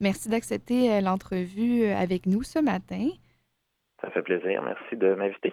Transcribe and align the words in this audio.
Merci 0.00 0.28
d'accepter 0.28 1.00
l'entrevue 1.00 1.84
avec 1.84 2.26
nous 2.26 2.42
ce 2.42 2.58
matin. 2.58 3.10
Ça 4.00 4.10
fait 4.10 4.22
plaisir. 4.22 4.62
Merci 4.62 4.96
de 4.96 5.14
m'inviter. 5.14 5.52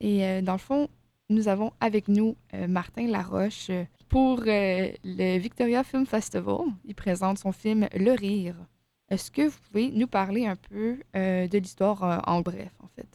Et 0.00 0.42
dans 0.42 0.54
le 0.54 0.58
fond, 0.58 0.88
nous 1.28 1.46
avons 1.46 1.72
avec 1.80 2.08
nous 2.08 2.36
Martin 2.68 3.06
Laroche 3.06 3.70
pour 4.08 4.40
le 4.44 5.38
Victoria 5.38 5.84
Film 5.84 6.06
Festival. 6.06 6.66
Il 6.84 6.94
présente 6.96 7.38
son 7.38 7.52
film 7.52 7.88
Le 7.94 8.10
Rire. 8.12 8.56
Est-ce 9.08 9.30
que 9.30 9.48
vous 9.48 9.58
pouvez 9.70 9.90
nous 9.92 10.08
parler 10.08 10.46
un 10.46 10.56
peu 10.56 10.98
de 11.14 11.58
l'histoire 11.58 12.22
en 12.26 12.40
bref, 12.40 12.72
en 12.82 12.88
fait? 12.88 13.06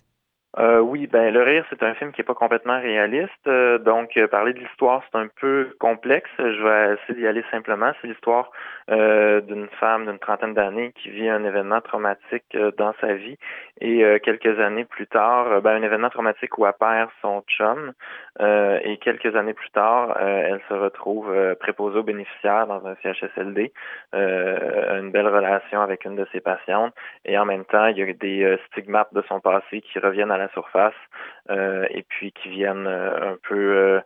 Euh, 0.60 0.80
oui, 0.80 1.06
ben 1.06 1.32
Le 1.32 1.44
Rire, 1.44 1.66
c'est 1.70 1.84
un 1.84 1.94
film 1.94 2.12
qui 2.12 2.22
est 2.22 2.24
pas 2.24 2.34
complètement 2.34 2.80
réaliste. 2.80 3.48
Euh, 3.48 3.78
donc, 3.78 4.18
euh, 4.18 4.28
parler 4.28 4.54
de 4.54 4.60
l'histoire, 4.60 5.04
c'est 5.12 5.18
un 5.18 5.28
peu 5.40 5.70
complexe. 5.80 6.30
Je 6.40 6.64
vais 6.64 6.96
essayer 6.96 7.20
d'y 7.20 7.28
aller 7.28 7.44
simplement. 7.52 7.92
C'est 8.02 8.08
l'histoire 8.08 8.52
d'une 8.90 9.68
femme 9.82 10.06
d'une 10.06 10.18
trentaine 10.18 10.54
d'années 10.54 10.94
qui 10.96 11.10
vit 11.10 11.28
un 11.28 11.44
événement 11.44 11.82
traumatique 11.82 12.58
dans 12.78 12.94
sa 13.02 13.16
vie. 13.16 13.38
Et 13.82 14.02
quelques 14.24 14.62
années 14.62 14.86
plus 14.86 15.08
tard, 15.08 15.62
ben, 15.62 15.72
un 15.72 15.84
événement 15.84 16.10
traumatique 16.10 16.58
où 16.58 16.66
elle 16.66 16.72
perd 16.80 17.10
son 17.22 17.44
chum. 17.50 17.92
et 18.40 18.98
quelques 19.02 19.36
années 19.36 19.54
plus 19.54 19.70
tard, 19.72 20.18
elle 20.22 20.62
se 20.70 20.74
retrouve 20.74 21.30
préposée 21.60 22.00
aux 22.00 22.04
bénéficiaires 22.04 22.66
dans 22.66 22.88
un 22.88 22.96
CHSLD. 23.04 23.74
une 24.14 25.12
belle 25.12 25.28
relation 25.28 25.82
avec 25.82 26.06
une 26.06 26.16
de 26.16 26.26
ses 26.32 26.40
patientes. 26.40 26.94
Et 27.26 27.38
en 27.38 27.44
même 27.44 27.66
temps, 27.66 27.88
il 27.88 27.98
y 27.98 28.02
a 28.02 28.14
des 28.14 28.58
stigmates 28.68 29.14
de 29.14 29.22
son 29.28 29.42
passé 29.42 29.82
qui 29.82 30.00
reviennent 30.00 30.32
à 30.32 30.38
la 30.38 30.47
surface 30.50 30.94
euh, 31.50 31.86
et 31.92 32.04
puis 32.04 32.32
qui 32.34 32.50
viennent 32.50 32.88
euh, 32.88 33.34
un 33.34 33.38
peu 33.48 34.02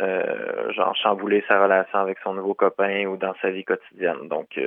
euh, 0.00 0.72
genre 0.72 0.96
chambouler 0.96 1.44
sa 1.46 1.62
relation 1.62 1.98
avec 1.98 2.18
son 2.22 2.34
nouveau 2.34 2.54
copain 2.54 3.06
ou 3.06 3.16
dans 3.16 3.34
sa 3.42 3.50
vie 3.50 3.64
quotidienne. 3.64 4.28
Donc 4.28 4.58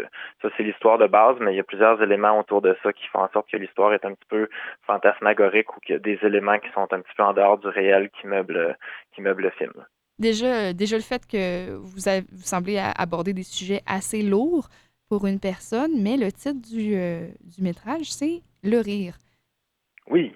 ça 0.42 0.50
c'est 0.56 0.64
l'histoire 0.64 0.98
de 0.98 1.08
base, 1.08 1.38
mais 1.40 1.54
il 1.54 1.58
y 1.58 1.60
a 1.60 1.64
plusieurs 1.64 2.02
éléments 2.02 2.40
autour 2.40 2.62
de 2.62 2.76
ça 2.84 2.94
qui 2.94 3.08
font 3.08 3.20
en 3.20 3.30
sorte 3.30 3.50
que 3.50 3.58
l'histoire 3.58 3.94
est 3.94 4.06
un 4.06 4.14
petit 4.14 4.28
peu 4.30 4.48
fantasmagorique 4.86 5.76
ou 5.76 5.80
qu'il 5.80 5.94
y 5.94 5.95
a 5.95 6.00
des 6.00 6.20
éléments 6.23 6.59
qui 6.59 6.70
sont 6.72 6.88
un 6.92 7.02
petit 7.02 7.16
peu 7.18 7.23
en 7.23 7.34
dehors 7.34 7.58
du 7.58 7.68
réel 7.68 8.09
qui 8.12 8.28
meublent 8.28 8.78
qui 9.14 9.22
meublent 9.22 9.44
le 9.44 9.52
film. 9.52 9.73
Déjà, 10.20 10.73
déjà 10.73 10.98
le 10.98 11.02
fait 11.02 11.25
que 11.25 11.75
vous, 11.75 12.09
avez, 12.09 12.22
vous 12.31 12.44
semblez 12.44 12.78
aborder 12.98 13.34
des 13.34 13.44
sujets 13.44 13.81
assez 13.88 14.22
lourds 14.22 14.68
pour 15.08 15.25
une 15.25 15.40
personne, 15.40 15.92
mais 16.03 16.18
le 16.18 16.31
titre 16.31 16.62
du, 16.62 16.92
du 17.42 17.64
métrage, 17.64 18.12
c'est 18.12 18.42
Le 18.62 18.80
rire. 18.80 19.16
Oui, 20.09 20.34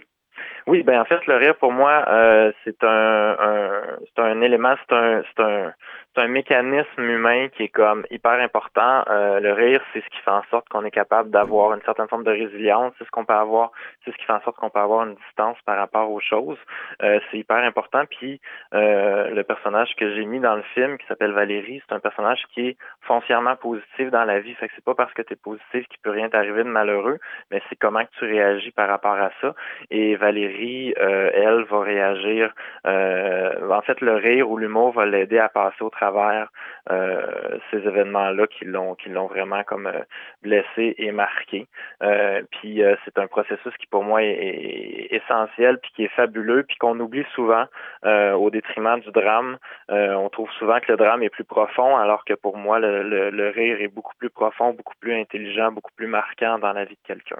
oui, 0.67 0.83
ben 0.83 1.01
en 1.01 1.05
fait, 1.05 1.25
le 1.27 1.35
rire 1.37 1.55
pour 1.57 1.71
moi, 1.71 2.05
euh, 2.07 2.51
c'est 2.63 2.83
un, 2.83 3.35
un 3.39 3.81
c'est 4.05 4.21
un 4.21 4.41
élément, 4.41 4.75
c'est 4.87 4.95
un, 4.95 5.21
c'est 5.35 5.43
un, 5.43 5.73
c'est 6.13 6.21
un 6.21 6.27
mécanisme 6.27 7.01
humain 7.01 7.47
qui 7.49 7.63
est 7.63 7.69
comme 7.69 8.05
hyper 8.11 8.33
important. 8.33 9.03
Euh, 9.09 9.39
le 9.39 9.51
rire, 9.53 9.81
c'est 9.91 10.01
ce 10.01 10.09
qui 10.09 10.17
fait 10.23 10.31
en 10.31 10.43
sorte 10.51 10.69
qu'on 10.69 10.83
est 10.85 10.91
capable 10.91 11.31
d'avoir 11.31 11.73
une 11.73 11.81
certaine 11.81 12.07
forme 12.07 12.23
de 12.23 12.31
résilience. 12.31 12.93
C'est 12.97 13.05
ce 13.05 13.11
qu'on 13.11 13.25
peut 13.25 13.33
avoir, 13.33 13.71
c'est 14.03 14.11
ce 14.11 14.17
qui 14.17 14.25
fait 14.25 14.33
en 14.33 14.41
sorte 14.41 14.57
qu'on 14.57 14.69
peut 14.69 14.79
avoir 14.79 15.07
une 15.07 15.15
distance 15.15 15.57
par 15.65 15.77
rapport 15.77 16.11
aux 16.11 16.19
choses. 16.19 16.57
Euh, 17.01 17.19
c'est 17.31 17.37
hyper 17.37 17.57
important. 17.57 18.03
Puis 18.09 18.39
euh, 18.73 19.29
le 19.29 19.43
personnage 19.43 19.95
que 19.95 20.13
j'ai 20.13 20.25
mis 20.25 20.39
dans 20.39 20.55
le 20.55 20.61
film, 20.73 20.97
qui 20.97 21.07
s'appelle 21.07 21.31
Valérie, 21.31 21.81
c'est 21.87 21.95
un 21.95 21.99
personnage 21.99 22.43
qui 22.53 22.69
est 22.69 22.77
foncièrement 23.01 23.55
positif 23.55 24.11
dans 24.11 24.25
la 24.25 24.39
vie. 24.39 24.53
Fait 24.55 24.67
que 24.67 24.73
c'est 24.75 24.85
pas 24.85 24.95
parce 24.95 25.13
que 25.13 25.21
tu 25.23 25.33
es 25.33 25.37
positif 25.37 25.87
qu'il 25.87 25.99
peut 26.03 26.11
rien 26.11 26.29
t'arriver 26.29 26.63
de 26.63 26.69
malheureux, 26.69 27.19
mais 27.49 27.61
c'est 27.69 27.75
comment 27.75 28.03
que 28.03 28.11
tu 28.19 28.25
réagis 28.25 28.71
par 28.71 28.87
rapport 28.87 29.15
à 29.15 29.31
ça. 29.41 29.55
Et 29.89 30.15
Valérie, 30.15 30.93
elle, 30.97 31.63
va 31.63 31.79
réagir. 31.79 32.53
en 32.85 33.81
fait, 33.81 33.99
le 34.01 34.15
rire 34.15 34.49
ou 34.49 34.57
l'humour 34.57 34.91
va 34.91 35.05
l'aider 35.05 35.39
à 35.39 35.49
passer 35.49 35.81
au 35.81 35.89
travail 35.89 36.02
travers 36.03 36.49
euh, 36.91 37.57
ces 37.71 37.77
événements-là 37.77 38.47
qui 38.47 38.65
l'ont 38.65 38.95
qui 38.95 39.09
l'ont 39.09 39.27
vraiment 39.27 39.63
comme 39.63 39.87
euh, 39.87 40.01
blessé 40.41 40.95
et 40.97 41.11
marqué. 41.11 41.67
Euh, 42.01 42.41
puis 42.51 42.81
c'est 43.05 43.17
un 43.17 43.27
processus 43.27 43.73
qui 43.79 43.87
pour 43.87 44.03
moi 44.03 44.21
est, 44.23 45.07
essentiel 45.11 45.79
puis 45.79 45.91
qui 45.95 46.03
est 46.03 46.15
fabuleux 46.15 46.63
puis 46.63 46.77
qu'on 46.77 46.99
oublie 46.99 47.25
souvent 47.35 47.65
au 48.03 48.49
détriment 48.49 48.99
du 48.99 49.11
drame. 49.11 49.57
on 49.89 50.29
trouve 50.29 50.51
souvent 50.59 50.79
que 50.79 50.91
le 50.91 50.97
drame 50.97 51.23
est 51.23 51.29
plus 51.29 51.43
profond 51.43 51.95
alors 51.97 52.25
que 52.25 52.33
pour 52.33 52.57
moi 52.57 52.79
le, 52.79 53.29
le 53.29 53.49
rire 53.49 53.81
est 53.81 53.87
beaucoup 53.87 54.15
plus 54.17 54.29
profond, 54.29 54.73
beaucoup 54.73 54.95
plus 54.99 55.13
intelligent, 55.13 55.71
beaucoup 55.71 55.93
plus 55.95 56.07
marquant 56.07 56.59
dans 56.59 56.73
la 56.73 56.85
vie 56.85 56.95
de 56.95 57.07
quelqu'un. 57.07 57.39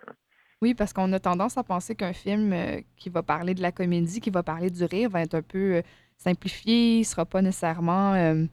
Oui, 0.62 0.74
parce 0.74 0.94
qu'on 0.94 1.12
a 1.12 1.20
tendance 1.20 1.58
à 1.58 1.64
penser 1.64 1.96
qu'un 1.96 2.14
film 2.14 2.56
qui 2.96 3.10
va 3.10 3.22
parler 3.22 3.54
de 3.54 3.62
la 3.62 3.74
comédie, 3.74 4.22
qui 4.22 4.30
va 4.30 4.44
parler 4.44 4.70
du 4.70 4.86
rire, 4.86 5.10
va 5.10 5.22
être 5.22 5.36
un 5.36 5.42
peu 5.42 5.82
simplifié, 6.18 7.00
il 7.00 7.06
sera 7.06 7.26
pas 7.26 7.42
nécessairement. 7.42 8.14
Euh, 8.14 8.46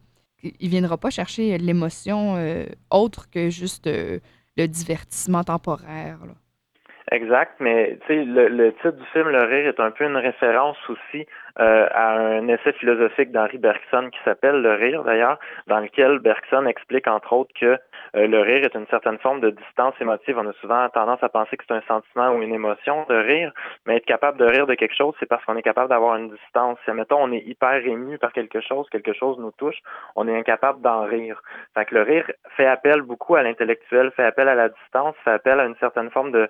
il 0.43 0.69
viendra 0.69 0.97
pas 0.97 1.09
chercher 1.09 1.57
l'émotion 1.57 2.35
euh, 2.37 2.65
autre 2.89 3.29
que 3.29 3.49
juste 3.49 3.87
euh, 3.87 4.19
le 4.57 4.67
divertissement 4.67 5.43
temporaire. 5.43 6.19
Exact, 7.11 7.55
mais 7.59 7.99
le, 8.07 8.47
le, 8.47 8.71
titre 8.75 8.91
du 8.91 9.05
film 9.07 9.27
Le 9.27 9.43
Rire 9.43 9.67
est 9.67 9.81
un 9.81 9.91
peu 9.91 10.05
une 10.05 10.15
référence 10.15 10.77
aussi 10.87 11.27
euh, 11.59 11.87
à 11.91 12.11
un 12.13 12.47
essai 12.47 12.71
philosophique 12.71 13.33
d'Henri 13.33 13.57
Bergson 13.57 14.09
qui 14.09 14.19
s'appelle 14.23 14.61
Le 14.61 14.73
rire 14.75 15.03
d'ailleurs, 15.03 15.37
dans 15.67 15.81
lequel 15.81 16.19
Bergson 16.19 16.65
explique 16.65 17.07
entre 17.07 17.33
autres 17.33 17.51
que 17.59 17.77
euh, 18.15 18.27
le 18.27 18.39
rire 18.39 18.63
est 18.63 18.75
une 18.75 18.87
certaine 18.87 19.17
forme 19.17 19.41
de 19.41 19.49
distance 19.49 19.93
émotive. 19.99 20.37
On 20.37 20.47
a 20.47 20.53
souvent 20.53 20.87
tendance 20.89 21.21
à 21.21 21.27
penser 21.27 21.57
que 21.57 21.65
c'est 21.67 21.73
un 21.73 21.81
sentiment 21.81 22.31
ou 22.31 22.41
une 22.41 22.53
émotion 22.53 23.05
de 23.09 23.15
rire, 23.15 23.51
mais 23.85 23.97
être 23.97 24.05
capable 24.05 24.37
de 24.37 24.45
rire 24.45 24.65
de 24.65 24.75
quelque 24.75 24.95
chose, 24.95 25.13
c'est 25.19 25.25
parce 25.25 25.43
qu'on 25.43 25.57
est 25.57 25.61
capable 25.61 25.89
d'avoir 25.89 26.15
une 26.15 26.29
distance. 26.29 26.77
Si, 26.85 26.91
mettons, 26.91 27.21
on 27.21 27.31
est 27.33 27.43
hyper 27.45 27.85
ému 27.85 28.17
par 28.19 28.31
quelque 28.31 28.61
chose, 28.61 28.87
quelque 28.89 29.13
chose 29.13 29.37
nous 29.39 29.51
touche, 29.51 29.79
on 30.15 30.29
est 30.29 30.37
incapable 30.37 30.81
d'en 30.81 31.03
rire. 31.03 31.41
Fait 31.73 31.85
que 31.85 31.95
le 31.95 32.03
rire 32.03 32.31
fait 32.55 32.67
appel 32.67 33.01
beaucoup 33.01 33.35
à 33.35 33.43
l'intellectuel, 33.43 34.11
fait 34.11 34.23
appel 34.23 34.47
à 34.47 34.55
la 34.55 34.69
distance, 34.69 35.15
fait 35.25 35.31
appel 35.31 35.59
à 35.59 35.65
une 35.65 35.75
certaine 35.75 36.09
forme 36.11 36.31
de, 36.31 36.49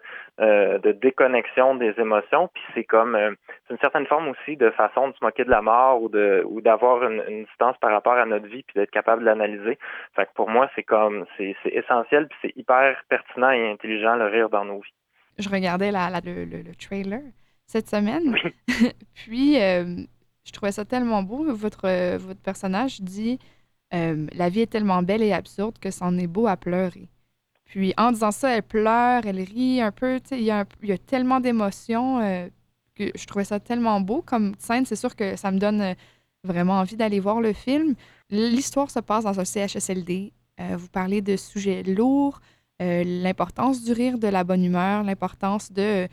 de 0.94 1.00
déconnexion 1.00 1.76
des 1.76 1.94
émotions, 1.98 2.50
puis 2.54 2.64
c'est 2.74 2.84
comme, 2.84 3.18
c'est 3.68 3.74
une 3.74 3.80
certaine 3.80 4.06
forme 4.06 4.30
aussi 4.30 4.58
de 4.58 4.70
façon 4.72 5.10
de 5.10 5.14
se 5.14 5.24
moquer 5.24 5.44
de 5.44 5.50
la 5.50 5.62
mort 5.62 6.02
ou 6.02 6.10
de 6.10 6.44
ou 6.46 6.62
d'avoir 6.62 7.04
une, 7.04 7.46
distance 7.46 7.76
par 7.80 7.92
rapport 7.92 8.14
à 8.14 8.26
notre 8.26 8.48
vie 8.48 8.64
puis 8.64 8.74
d'être 8.76 8.92
capable 8.92 9.22
de 9.22 9.26
l'analyser. 9.26 9.78
Fait 10.16 10.26
que 10.26 10.34
pour 10.36 10.50
moi, 10.50 10.70
c'est 10.76 10.84
comme 10.84 11.26
c'est 11.38 11.56
essentiel 11.66 12.28
puis 12.28 12.38
c'est 12.42 12.58
hyper 12.58 13.04
pertinent 13.10 13.52
et 13.52 13.72
intelligent 13.72 14.16
le 14.16 14.26
rire 14.26 14.50
dans 14.50 14.66
nos 14.66 14.80
vies. 14.80 14.94
Je 15.40 15.50
regardais 15.50 15.92
la, 15.92 16.10
le, 16.24 16.76
trailer 16.76 17.22
cette 17.66 17.88
semaine. 17.88 18.36
puis 19.16 19.62
euh, 19.62 20.04
je 20.46 20.52
trouvais 20.52 20.72
ça 20.72 20.86
tellement 20.86 21.24
beau. 21.24 21.46
Votre, 21.54 22.18
votre 22.18 22.42
personnage 22.42 23.02
dit 23.02 23.40
euh, 23.94 24.28
La 24.36 24.50
vie 24.50 24.62
est 24.62 24.72
tellement 24.72 25.04
belle 25.04 25.24
et 25.24 25.34
absurde 25.34 25.78
que 25.80 25.92
c'en 25.92 26.18
est 26.18 26.28
beau 26.28 26.48
à 26.48 26.58
pleurer. 26.58 27.08
Puis 27.72 27.94
en 27.96 28.12
disant 28.12 28.32
ça, 28.32 28.50
elle 28.50 28.64
pleure, 28.64 29.26
elle 29.26 29.40
rit 29.40 29.80
un 29.80 29.94
peu. 29.94 30.20
Il 30.32 30.42
y, 30.42 30.52
a 30.52 30.66
y 30.84 30.92
a 30.92 30.98
tellement 30.98 31.40
d'émotions. 31.40 32.20
Euh, 32.20 32.50
je 32.98 33.26
trouvais 33.26 33.46
ça 33.46 33.62
tellement 33.62 34.02
beau 34.02 34.22
comme 34.22 34.54
scène. 34.60 34.86
C'est 34.86 34.98
sûr 34.98 35.16
que 35.16 35.38
ça 35.38 35.52
me 35.52 35.58
donne 35.58 35.80
euh, 35.80 35.94
vraiment 36.44 36.80
envie 36.80 36.98
d'aller 36.98 37.22
voir 37.22 37.40
le 37.40 37.54
film. 37.54 37.96
L'histoire 38.30 38.92
se 38.92 39.00
passe 39.00 39.24
dans 39.24 39.40
un 39.40 39.46
CHSLD. 39.46 40.34
Euh, 40.60 40.76
vous 40.76 40.90
parlez 40.90 41.22
de 41.22 41.38
sujets 41.38 41.82
lourds, 41.84 42.42
l'importance 42.82 43.84
du 43.84 43.94
rire, 43.94 44.18
de 44.18 44.28
la 44.28 44.44
bonne 44.44 44.66
humeur, 44.66 45.04
l'importance 45.04 45.72
de, 45.72 46.10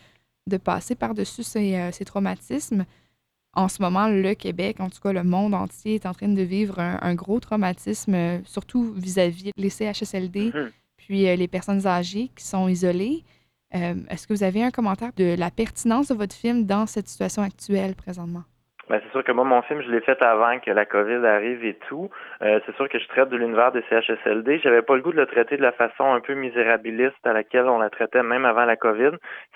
de 0.46 0.56
passer 0.58 0.94
par-dessus 0.94 1.42
ces, 1.42 2.04
traumatismes. 2.04 2.84
En 3.54 3.68
ce 3.68 3.82
moment, 3.82 4.06
le 4.06 4.34
Québec, 4.34 4.78
en 4.78 4.90
tout 4.90 5.00
cas 5.00 5.12
le 5.12 5.24
monde 5.24 5.54
entier, 5.54 5.96
est 5.96 6.06
en 6.06 6.12
train 6.12 6.28
de 6.28 6.42
vivre 6.42 6.78
un, 6.78 7.14
gros 7.14 7.40
traumatisme, 7.40 8.44
surtout 8.44 8.92
vis-à-vis 8.92 9.50
les 9.56 9.70
CHSLD, 9.70 10.50
mm-hmm. 10.50 10.70
Puis 11.08 11.22
les 11.36 11.48
personnes 11.48 11.86
âgées 11.86 12.30
qui 12.36 12.44
sont 12.44 12.68
isolées. 12.68 13.24
Euh, 13.74 13.94
est-ce 14.10 14.26
que 14.26 14.34
vous 14.34 14.42
avez 14.42 14.62
un 14.62 14.70
commentaire 14.70 15.10
de 15.16 15.34
la 15.38 15.50
pertinence 15.50 16.08
de 16.08 16.14
votre 16.14 16.36
film 16.36 16.66
dans 16.66 16.86
cette 16.86 17.08
situation 17.08 17.40
actuelle 17.40 17.94
présentement? 17.94 18.44
Ben, 18.88 19.00
c'est 19.04 19.10
sûr 19.10 19.22
que 19.22 19.32
moi, 19.32 19.44
mon 19.44 19.60
film, 19.62 19.82
je 19.82 19.90
l'ai 19.90 20.00
fait 20.00 20.20
avant 20.22 20.58
que 20.60 20.70
la 20.70 20.86
COVID 20.86 21.26
arrive 21.26 21.64
et 21.64 21.74
tout. 21.88 22.08
Euh, 22.40 22.58
c'est 22.64 22.74
sûr 22.76 22.88
que 22.88 22.98
je 22.98 23.06
traite 23.08 23.28
de 23.28 23.36
l'univers 23.36 23.70
des 23.70 23.82
CHSLD. 23.90 24.60
J'avais 24.60 24.80
pas 24.80 24.96
le 24.96 25.02
goût 25.02 25.12
de 25.12 25.18
le 25.18 25.26
traiter 25.26 25.58
de 25.58 25.62
la 25.62 25.72
façon 25.72 26.04
un 26.04 26.20
peu 26.20 26.34
misérabiliste 26.34 27.24
à 27.24 27.34
laquelle 27.34 27.66
on 27.66 27.78
la 27.78 27.90
traitait 27.90 28.22
même 28.22 28.46
avant 28.46 28.64
la 28.64 28.76
COVID. 28.76 29.10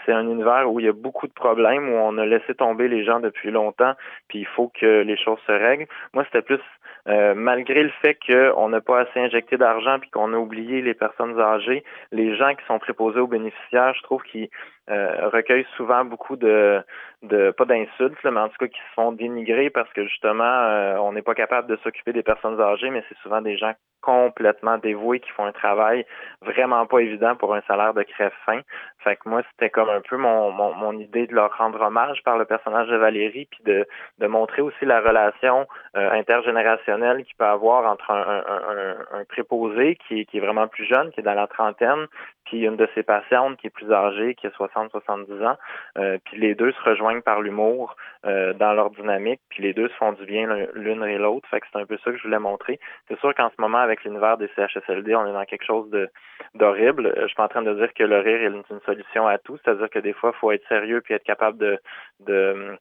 C'est 0.04 0.12
un 0.12 0.28
univers 0.28 0.70
où 0.70 0.80
il 0.80 0.86
y 0.86 0.88
a 0.88 0.92
beaucoup 0.92 1.26
de 1.26 1.32
problèmes, 1.32 1.88
où 1.88 1.96
on 1.96 2.18
a 2.18 2.26
laissé 2.26 2.54
tomber 2.54 2.88
les 2.88 3.04
gens 3.04 3.20
depuis 3.20 3.50
longtemps, 3.50 3.94
puis 4.28 4.40
il 4.40 4.46
faut 4.46 4.70
que 4.78 5.02
les 5.02 5.16
choses 5.16 5.38
se 5.46 5.52
règlent. 5.52 5.86
Moi, 6.12 6.24
c'était 6.24 6.42
plus 6.42 6.60
euh, 7.08 7.34
malgré 7.34 7.82
le 7.82 7.90
fait 8.00 8.16
qu'on 8.26 8.68
n'a 8.68 8.80
pas 8.80 9.00
assez 9.00 9.18
injecté 9.18 9.56
d'argent 9.56 9.98
puis 9.98 10.10
qu'on 10.10 10.32
a 10.32 10.36
oublié 10.36 10.82
les 10.82 10.94
personnes 10.94 11.40
âgées, 11.40 11.82
les 12.12 12.36
gens 12.36 12.54
qui 12.54 12.64
sont 12.66 12.78
préposés 12.78 13.18
aux 13.18 13.26
bénéficiaires, 13.26 13.94
je 13.94 14.02
trouve 14.02 14.22
qu'ils 14.22 14.50
euh, 14.90 15.28
recueillent 15.28 15.66
souvent 15.76 16.04
beaucoup 16.04 16.36
de, 16.36 16.82
de 17.22 17.52
pas 17.52 17.64
d'insultes, 17.64 18.18
mais 18.24 18.40
en 18.40 18.48
tout 18.48 18.58
cas 18.58 18.66
qui 18.68 18.78
se 18.78 18.94
font 18.94 19.12
dénigrer 19.12 19.70
parce 19.70 19.92
que 19.92 20.04
justement 20.04 20.44
euh, 20.44 20.96
on 20.96 21.12
n'est 21.12 21.22
pas 21.22 21.34
capable 21.34 21.68
de 21.68 21.76
s'occuper 21.84 22.12
des 22.12 22.22
personnes 22.22 22.60
âgées, 22.60 22.90
mais 22.90 23.04
c'est 23.08 23.18
souvent 23.18 23.40
des 23.40 23.56
gens 23.56 23.74
complètement 24.02 24.78
dévoués 24.78 25.20
qui 25.20 25.30
font 25.30 25.46
un 25.46 25.52
travail 25.52 26.04
vraiment 26.42 26.84
pas 26.86 26.98
évident 26.98 27.36
pour 27.36 27.54
un 27.54 27.62
salaire 27.62 27.94
de 27.94 28.02
crève-fin. 28.02 28.60
Fait 28.98 29.16
que 29.16 29.28
moi, 29.28 29.42
c'était 29.50 29.70
comme 29.70 29.88
un 29.88 30.00
peu 30.00 30.16
mon, 30.16 30.50
mon, 30.50 30.74
mon, 30.74 30.98
idée 30.98 31.26
de 31.26 31.34
leur 31.34 31.56
rendre 31.56 31.80
hommage 31.80 32.20
par 32.24 32.36
le 32.36 32.44
personnage 32.44 32.88
de 32.88 32.96
Valérie, 32.96 33.46
puis 33.50 33.62
de, 33.64 33.86
de 34.18 34.26
montrer 34.26 34.60
aussi 34.60 34.84
la 34.84 35.00
relation 35.00 35.66
euh, 35.96 36.10
intergénérationnelle 36.10 37.24
qu'il 37.24 37.36
peut 37.36 37.44
avoir 37.44 37.90
entre 37.90 38.10
un, 38.10 38.22
un, 38.22 39.16
un, 39.16 39.20
un 39.20 39.24
préposé 39.24 39.96
qui, 40.08 40.26
qui 40.26 40.36
est 40.36 40.40
vraiment 40.40 40.66
plus 40.66 40.84
jeune, 40.84 41.12
qui 41.12 41.20
est 41.20 41.24
dans 41.24 41.34
la 41.34 41.46
trentaine, 41.46 42.06
puis 42.44 42.64
une 42.64 42.76
de 42.76 42.88
ses 42.94 43.02
patientes 43.02 43.56
qui 43.58 43.68
est 43.68 43.70
plus 43.70 43.92
âgée, 43.92 44.34
qui 44.34 44.46
a 44.46 44.50
60-70 44.50 45.46
ans. 45.46 45.56
Euh, 45.98 46.18
puis 46.24 46.38
les 46.38 46.54
deux 46.54 46.72
se 46.72 46.82
rejoignent 46.82 47.22
par 47.22 47.40
l'humour 47.40 47.96
euh, 48.26 48.52
dans 48.54 48.72
leur 48.72 48.90
dynamique, 48.90 49.40
puis 49.48 49.62
les 49.62 49.72
deux 49.72 49.88
se 49.88 49.94
font 49.94 50.12
du 50.12 50.24
bien 50.24 50.48
l'une 50.74 51.04
et 51.04 51.18
l'autre. 51.18 51.48
Fait 51.48 51.60
que 51.60 51.66
c'est 51.72 51.78
un 51.78 51.86
peu 51.86 51.98
ça 52.04 52.10
que 52.10 52.16
je 52.16 52.22
voulais 52.22 52.38
montrer. 52.38 52.78
C'est 53.08 53.18
sûr 53.20 53.34
qu'en 53.34 53.50
ce 53.50 53.60
moment, 53.60 53.78
avec 53.78 54.04
l'univers 54.04 54.36
des 54.38 54.48
CHSLD, 54.56 55.14
on 55.14 55.26
est 55.26 55.32
dans 55.32 55.44
quelque 55.44 55.64
chose 55.64 55.88
de 55.90 56.10
d'horrible. 56.54 57.12
Je 57.16 57.26
suis 57.26 57.36
pas 57.36 57.44
en 57.44 57.48
train 57.48 57.62
de 57.62 57.74
dire 57.74 57.92
que 57.94 58.04
le 58.04 58.18
rire 58.18 58.42
est 58.42 58.46
une 58.70 58.80
solution 58.84 59.26
à 59.26 59.38
tout, 59.38 59.58
c'est-à-dire 59.64 59.88
que 59.88 59.98
des 59.98 60.12
fois, 60.12 60.32
il 60.34 60.38
faut 60.38 60.52
être 60.52 60.66
sérieux 60.68 61.00
puis 61.00 61.14
être 61.14 61.24
capable 61.24 61.58
de, 61.58 61.78
de 62.20 62.76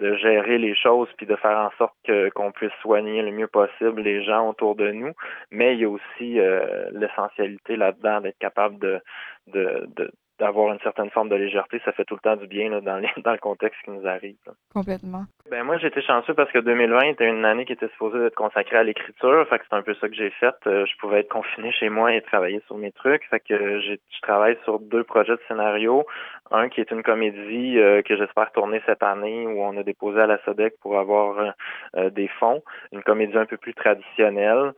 de 0.00 0.14
gérer 0.16 0.58
les 0.58 0.74
choses 0.74 1.08
puis 1.16 1.26
de 1.26 1.36
faire 1.36 1.58
en 1.58 1.70
sorte 1.78 1.94
que 2.04 2.28
qu'on 2.30 2.52
puisse 2.52 2.72
soigner 2.82 3.22
le 3.22 3.32
mieux 3.32 3.46
possible 3.46 4.02
les 4.02 4.22
gens 4.24 4.48
autour 4.48 4.74
de 4.76 4.90
nous. 4.92 5.12
Mais 5.50 5.74
il 5.74 5.80
y 5.80 5.84
a 5.84 5.90
aussi 5.90 6.38
euh, 6.38 6.90
l'essentialité 6.92 7.76
là-dedans 7.76 8.20
d'être 8.20 8.38
capable 8.38 8.78
de, 8.78 9.00
de, 9.48 9.86
de 9.96 10.10
d'avoir 10.38 10.72
une 10.72 10.80
certaine 10.80 11.10
forme 11.10 11.28
de 11.28 11.36
légèreté, 11.36 11.80
ça 11.84 11.92
fait 11.92 12.04
tout 12.04 12.14
le 12.14 12.20
temps 12.20 12.36
du 12.36 12.46
bien 12.46 12.70
là, 12.70 12.80
dans, 12.80 12.98
les, 12.98 13.08
dans 13.24 13.32
le 13.32 13.38
contexte 13.38 13.80
qui 13.84 13.90
nous 13.90 14.06
arrive. 14.06 14.36
Complètement. 14.72 15.24
Ben 15.50 15.62
moi 15.62 15.78
j'étais 15.78 16.02
chanceux 16.02 16.34
parce 16.34 16.50
que 16.50 16.58
2020 16.58 17.00
était 17.02 17.28
une 17.28 17.44
année 17.44 17.64
qui 17.64 17.72
était 17.72 17.88
supposée 17.88 18.18
être 18.24 18.34
consacrée 18.34 18.76
à 18.76 18.82
l'écriture, 18.82 19.46
fait 19.48 19.58
que 19.58 19.64
c'est 19.68 19.76
un 19.76 19.82
peu 19.82 19.94
ça 19.94 20.08
que 20.08 20.14
j'ai 20.14 20.30
fait. 20.30 20.54
Euh, 20.66 20.84
je 20.86 20.96
pouvais 20.98 21.20
être 21.20 21.28
confiné 21.28 21.70
chez 21.72 21.88
moi 21.88 22.12
et 22.12 22.20
travailler 22.22 22.60
sur 22.66 22.76
mes 22.76 22.92
trucs, 22.92 23.24
fait 23.30 23.40
que 23.40 23.80
je 23.80 23.96
travaille 24.22 24.58
sur 24.64 24.80
deux 24.80 25.04
projets 25.04 25.32
de 25.34 25.40
scénario, 25.46 26.04
un 26.50 26.68
qui 26.68 26.80
est 26.80 26.90
une 26.90 27.02
comédie 27.02 27.78
euh, 27.78 28.02
que 28.02 28.16
j'espère 28.16 28.50
tourner 28.52 28.82
cette 28.86 29.02
année 29.02 29.46
où 29.46 29.62
on 29.62 29.76
a 29.76 29.82
déposé 29.82 30.20
à 30.20 30.26
la 30.26 30.38
SODEC 30.44 30.74
pour 30.80 30.98
avoir 30.98 31.54
euh, 31.96 32.10
des 32.10 32.28
fonds, 32.28 32.62
une 32.92 33.02
comédie 33.02 33.38
un 33.38 33.46
peu 33.46 33.56
plus 33.56 33.74
traditionnelle, 33.74 34.72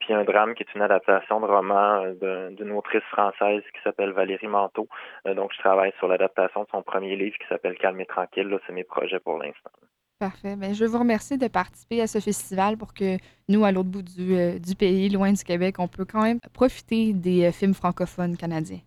puis 0.00 0.12
un 0.12 0.24
drame 0.24 0.54
qui 0.54 0.64
est 0.64 0.74
une 0.74 0.82
adaptation 0.82 1.40
de 1.40 1.46
roman 1.46 2.04
d'une 2.52 2.72
autrice 2.72 3.02
française 3.10 3.62
qui 3.74 3.82
s'appelle 3.82 4.10
Valérie 4.10 4.46
Manteau. 4.46 4.88
Donc 5.26 5.52
je 5.52 5.58
travaille 5.58 5.92
sur 5.98 6.08
l'adaptation 6.08 6.62
de 6.62 6.68
son 6.70 6.82
premier 6.82 7.16
livre 7.16 7.36
qui 7.38 7.46
s'appelle 7.48 7.76
Calme 7.76 8.00
et 8.00 8.06
tranquille. 8.06 8.48
Là, 8.48 8.58
c'est 8.66 8.72
mes 8.72 8.84
projets 8.84 9.20
pour 9.20 9.38
l'instant. 9.38 9.70
Parfait. 10.18 10.56
Bien, 10.56 10.72
je 10.72 10.84
vous 10.84 10.98
remercie 10.98 11.38
de 11.38 11.46
participer 11.46 12.02
à 12.02 12.08
ce 12.08 12.18
festival 12.18 12.76
pour 12.76 12.92
que 12.92 13.18
nous, 13.48 13.64
à 13.64 13.70
l'autre 13.70 13.88
bout 13.88 14.02
du, 14.02 14.34
euh, 14.34 14.58
du, 14.58 14.74
pays, 14.74 15.08
loin 15.08 15.32
du 15.32 15.44
Québec, 15.44 15.76
on 15.78 15.86
peut 15.86 16.04
quand 16.04 16.22
même 16.22 16.40
profiter 16.52 17.12
des 17.12 17.46
euh, 17.46 17.52
films 17.52 17.74
francophones 17.74 18.36
canadiens. 18.36 18.80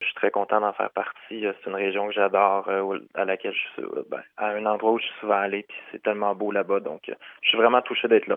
Je 0.00 0.06
suis 0.06 0.14
très 0.16 0.30
content 0.30 0.60
d'en 0.60 0.74
faire 0.74 0.90
partie. 0.90 1.46
Euh, 1.46 1.54
c'est 1.62 1.70
une 1.70 1.76
région 1.76 2.08
que 2.08 2.12
j'adore, 2.12 2.68
à 3.14 3.24
laquelle 3.24 3.54
je 3.54 3.82
suis, 3.82 3.90
ben, 4.10 4.20
à 4.36 4.48
un 4.48 4.66
endroit 4.66 4.92
où 4.92 4.98
je 4.98 5.04
suis 5.04 5.20
souvent 5.20 5.38
allé, 5.40 5.62
puis 5.66 5.78
c'est 5.90 6.02
tellement 6.02 6.34
beau 6.34 6.52
là-bas. 6.52 6.80
Donc, 6.80 7.00
je 7.06 7.48
suis 7.48 7.56
vraiment 7.56 7.80
touché 7.80 8.06
d'être 8.06 8.26
là. 8.26 8.36